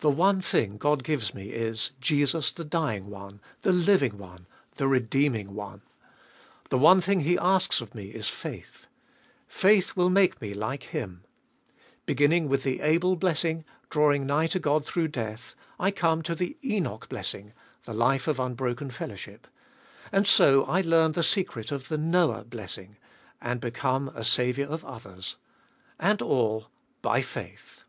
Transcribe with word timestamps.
2. 0.00 0.02
The 0.02 0.10
one 0.10 0.40
thing 0.40 0.76
God 0.76 1.02
gives 1.02 1.34
me 1.34 1.48
is, 1.48 1.90
Jesus 2.00 2.52
the 2.52 2.64
dying 2.64 3.10
One, 3.10 3.40
the 3.62 3.72
living 3.72 4.16
One, 4.16 4.46
the 4.76 4.86
redeeming 4.86 5.52
One. 5.54 5.82
The 6.70 6.78
one 6.78 7.00
thing 7.00 7.22
He 7.22 7.36
asks 7.36 7.80
of 7.80 7.92
me 7.92 8.10
is 8.10 8.28
faith. 8.28 8.86
Faith 9.48 9.96
will 9.96 10.10
make 10.10 10.40
me 10.40 10.54
like 10.54 10.84
Him. 10.84 11.24
Beginning 12.06 12.48
with 12.48 12.62
the 12.62 12.82
Abel 12.82 13.16
blessing 13.16 13.64
drawing 13.90 14.26
nigh 14.26 14.46
to 14.46 14.60
Qod 14.60 14.86
through 14.86 15.08
death, 15.08 15.56
I 15.76 15.90
come 15.90 16.22
to 16.22 16.36
the 16.36 16.56
Enoch 16.64 17.08
blessing, 17.08 17.52
the 17.84 17.94
life 17.94 18.28
of 18.28 18.38
unbroken 18.38 18.90
fellowship. 18.92 19.48
And 20.12 20.24
so 20.28 20.62
I 20.66 20.82
learn 20.82 21.14
the 21.14 21.24
secret 21.24 21.72
of 21.72 21.88
the 21.88 21.98
Noah 21.98 22.44
blessing, 22.44 22.96
and 23.40 23.60
become 23.60 24.08
a 24.14 24.22
saviour 24.22 24.68
of 24.68 24.84
others. 24.84 25.34
And 25.98 26.22
all, 26.22 26.68
By 27.00 27.22
faith. 27.22 27.82